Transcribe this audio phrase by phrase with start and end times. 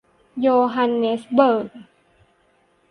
[0.41, 1.67] โยฮันเนสเบิร์ก